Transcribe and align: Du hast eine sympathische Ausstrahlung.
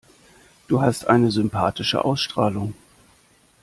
Du 0.67 0.81
hast 0.81 1.05
eine 1.07 1.29
sympathische 1.29 2.03
Ausstrahlung. 2.03 2.73